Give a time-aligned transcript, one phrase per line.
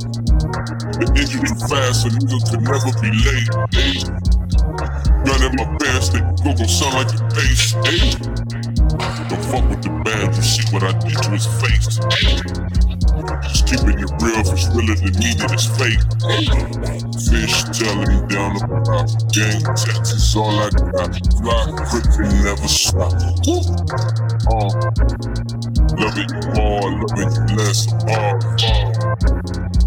[0.96, 3.52] The engine fast, so nigga could never be late.
[3.76, 4.00] Hey.
[5.26, 7.76] Gun my pants, they go gon' sound like a bass.
[7.84, 8.16] Hey.
[9.28, 12.00] Don't fuck with the band, you see what I did to his face.
[13.44, 16.00] Just keeping it real, if it's realer than then it's fake.
[17.26, 21.12] Fish telling down the block, gang Texas, all I got.
[21.42, 23.14] Fly quick and never stop.
[24.48, 24.72] Uh,
[25.98, 27.92] loving you more, love it less.
[28.06, 28.96] Uh, uh.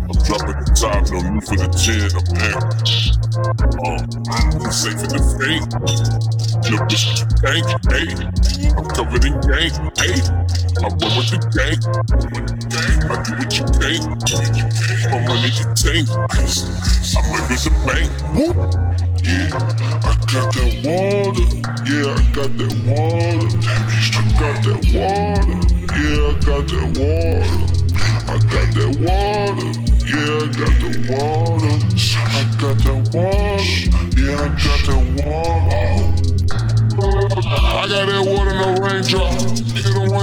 [0.09, 3.19] I'm dropping the top, no need for the chin, I'm angry.
[3.39, 5.69] Uh, I'm safe in the fake.
[6.71, 8.58] Look, this what you hey.
[8.77, 10.21] I'm covered in gang, hey.
[10.79, 11.79] I roll with the gang.
[13.09, 14.03] I do what you think.
[15.11, 16.09] My money you take.
[16.09, 18.11] I make it a bank.
[19.25, 21.47] Yeah, I got that water.
[21.89, 23.49] Yeah, I got that water.
[24.15, 25.57] I got that water.
[25.99, 27.49] Yeah, I got that water.
[28.29, 29.71] I got that water.
[30.07, 31.75] Yeah, I got the water.
[32.19, 33.65] I got that water.
[34.17, 36.29] Yeah, I got that water.
[37.01, 38.38] I got that water,
[38.99, 39.78] raindrop.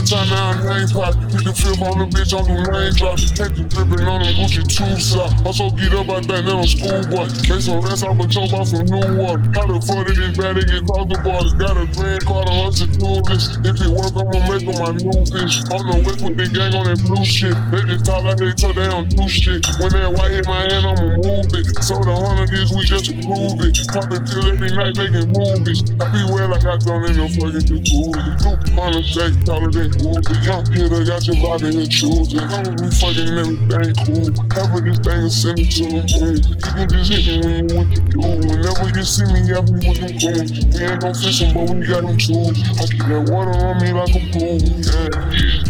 [0.05, 1.17] Time now, name pop.
[1.33, 3.17] You can feel on the bitch on the raindrop.
[3.33, 5.33] Take the dripping on the Gucci tube sock.
[5.41, 7.25] Also get up, think that I'm schoolboy.
[7.41, 9.41] Case of rest, I was jump off from New York.
[9.57, 11.49] How the fuck did this bad get talked about?
[11.57, 13.57] Got a green card on us to do this.
[13.65, 15.65] If it work, I'ma make them my new bitch.
[15.73, 17.57] On the way with the gang on that blue shit.
[17.73, 19.65] They just talk like they talk, they don't do shit.
[19.81, 21.65] When that white hit my hand, I'ma move it.
[21.81, 23.73] So the hundred this week just prove it.
[23.89, 25.81] Poppin' till every night making movies.
[25.97, 28.29] I be well like I done in the fucking jacuzzi.
[28.37, 30.35] Two on the deck, taller than Uzi.
[30.45, 32.39] Young hitter got your body and choosing.
[32.75, 34.29] Be fucking everything cool.
[34.49, 36.37] Cover this thing and send it to the moon.
[36.45, 38.19] You can just hit me when you want to do.
[38.19, 40.51] Whenever you see me, I be with them goons.
[40.75, 42.57] We ain't gon' fish 'em, but we got them tools.
[42.79, 44.59] I keep that water on me like a pool.
[44.83, 45.63] Yeah, yeah.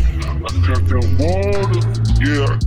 [0.46, 1.82] I got that water.
[2.22, 2.60] Yeah.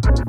[0.00, 0.28] Thank